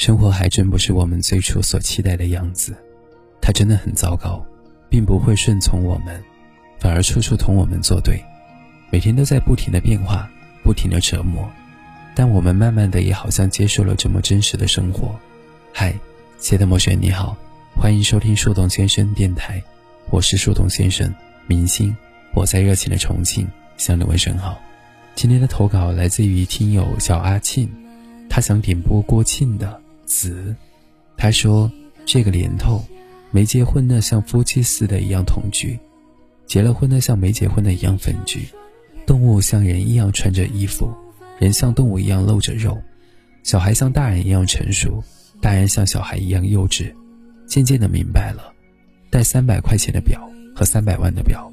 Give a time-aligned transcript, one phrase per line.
[0.00, 2.74] 生活还真不是我们最初所期待的样子，
[3.38, 4.42] 它真的很糟糕，
[4.88, 6.18] 并不会顺从我们，
[6.78, 8.18] 反而处处同我们作对，
[8.90, 10.26] 每天都在不停的变化，
[10.64, 11.46] 不停的折磨。
[12.14, 15.14] 但我们慢慢的也好像接受了这么真实的生活。
[15.70, 15.94] 嗨，
[16.38, 17.36] 亲爱的莫雪你好，
[17.76, 19.62] 欢迎收听树洞先生电台，
[20.08, 21.14] 我是树洞先生，
[21.46, 21.94] 明星，
[22.32, 23.46] 我在热情的重庆
[23.76, 24.58] 向你问声好。
[25.14, 27.70] 今天的投稿来自于听友小阿庆，
[28.30, 29.78] 他想点播郭庆的。
[30.10, 30.56] 子，
[31.16, 31.70] 他说
[32.04, 32.82] ：“这个年头，
[33.30, 35.78] 没结婚的像夫妻似的一样同居，
[36.46, 38.40] 结了婚的像没结婚的一样分居。
[39.06, 40.92] 动物像人一样穿着衣服，
[41.38, 42.76] 人像动物一样露着肉。
[43.44, 45.00] 小孩像大人一样成熟，
[45.40, 46.92] 大人像小孩一样幼稚。
[47.46, 48.52] 渐渐的明白了，
[49.10, 51.48] 戴三百块钱的表和三百万的表，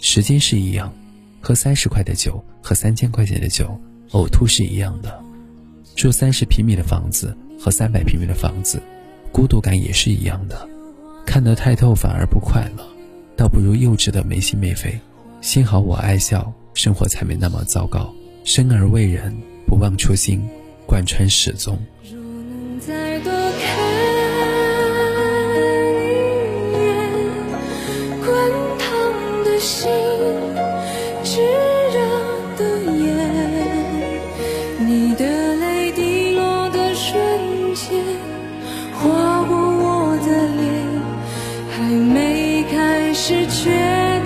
[0.00, 0.92] 时间是一样；
[1.40, 3.80] 喝三十块的酒和三千块钱的酒，
[4.10, 5.22] 呕吐是一样的。
[5.94, 7.32] 住三十平米的房子。”
[7.64, 8.78] 和三百平米的房子，
[9.32, 10.68] 孤独感也是一样的。
[11.24, 12.86] 看得太透反而不快乐，
[13.38, 15.00] 倒不如幼稚的没心没肺。
[15.40, 18.12] 幸好我爱笑，生活才没那么糟糕。
[18.44, 19.34] 生而为人，
[19.66, 20.46] 不忘初心，
[20.86, 21.78] 贯穿始终。
[43.26, 43.70] 是却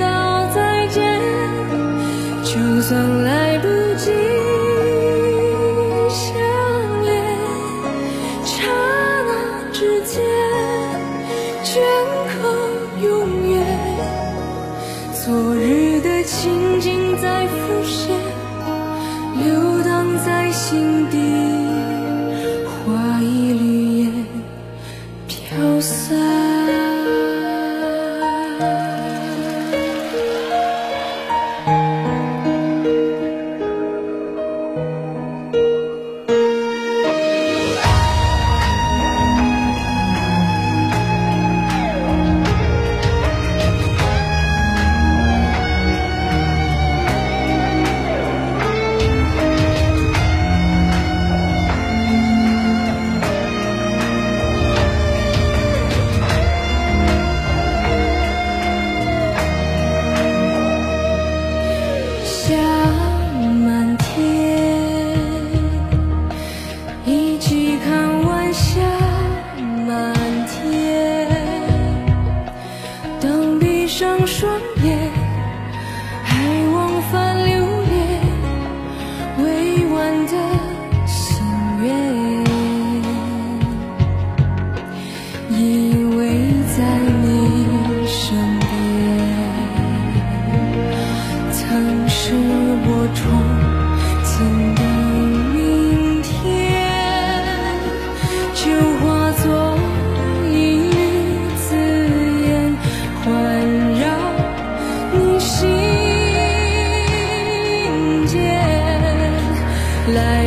[0.01, 1.21] 道再见，
[2.43, 4.11] 就算来不及
[6.11, 6.35] 相
[7.05, 7.23] 恋，
[8.45, 8.67] 刹
[9.29, 10.21] 那之间
[11.63, 11.79] 镌
[12.27, 12.51] 刻
[13.01, 13.09] 永
[13.53, 13.65] 远。
[15.13, 18.11] 昨日的情景在浮现，
[19.45, 21.17] 流淌在心底，
[22.67, 24.13] 化一缕烟
[25.29, 26.78] 飘散。
[80.31, 80.35] 的
[81.07, 81.43] 心
[81.81, 81.89] 愿
[85.51, 85.59] 依
[86.05, 86.17] 偎
[86.77, 86.79] 在
[87.23, 87.25] 你
[88.07, 88.17] 身
[88.61, 88.67] 边。
[91.51, 91.59] 曾
[92.09, 92.35] 是
[92.85, 93.19] 我憧
[94.25, 94.29] 憬
[94.75, 94.81] 的
[95.55, 95.57] 明
[96.23, 96.27] 天
[98.55, 98.61] 就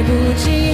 [0.01, 0.70] 来不及。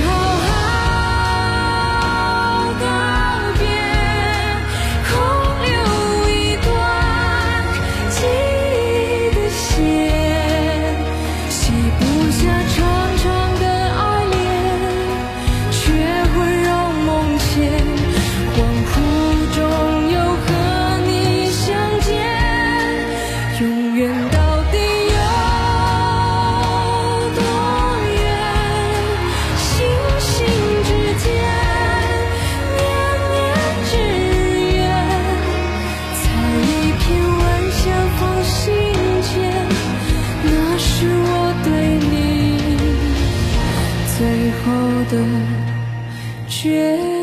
[45.09, 45.17] 的
[46.47, 47.16] 决